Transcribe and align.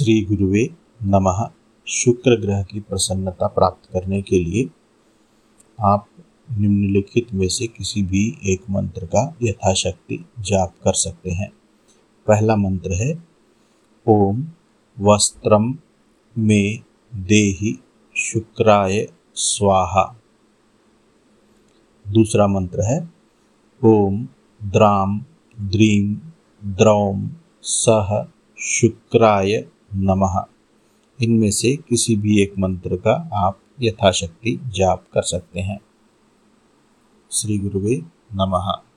श्री 0.00 0.20
गुरुवे 0.20 0.70
नमः। 1.02 1.50
शुक्र 1.86 2.40
ग्रह 2.40 2.62
की 2.62 2.80
प्रसन्नता 2.80 3.46
प्राप्त 3.46 3.90
करने 3.92 4.22
के 4.22 4.38
लिए 4.38 4.70
आप 5.80 6.06
निम्नलिखित 6.58 7.34
में 7.34 7.48
से 7.48 7.66
किसी 7.66 8.02
भी 8.02 8.38
एक 8.44 8.70
मंत्र 8.70 9.06
का 9.06 9.36
यथाशक्ति 9.42 10.24
जाप 10.38 10.74
कर 10.84 10.92
सकते 10.92 11.30
हैं। 11.30 11.52
पहला 12.26 12.56
मंत्र 12.56 12.92
है, 12.92 13.24
ओम 14.06 14.48
वस्त्रम 15.00 15.78
में 16.38 16.78
देहि 17.14 17.82
शुक्राय 18.16 19.06
स्वाहा। 19.34 20.16
दूसरा 22.08 22.46
मंत्र 22.46 22.82
है, 22.82 23.10
ओम 23.84 24.28
द्राम 24.62 25.24
द्रीम 25.60 26.14
द्रौम 26.64 27.30
सह 27.62 28.26
शुक्राय 28.60 29.68
नमः। 29.94 30.44
इनमें 31.22 31.50
से 31.50 31.76
किसी 31.76 32.16
भी 32.16 32.42
एक 32.42 32.54
मंत्र 32.58 32.96
का 32.96 33.30
आप 33.34 33.60
यथाशक्ति 33.82 34.60
जाप 34.66 35.06
कर 35.14 35.22
सकते 35.22 35.60
हैं। 35.60 35.80
श्री 37.32 37.58
गुरुवे 37.58 37.96
नमः। 38.34 38.89